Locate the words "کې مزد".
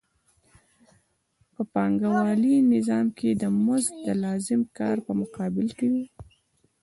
3.17-3.91